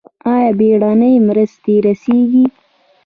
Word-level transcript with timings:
آیا 0.33 0.51
بیړنۍ 0.59 1.13
مرستې 1.27 1.75
رسیږي؟ 1.85 2.45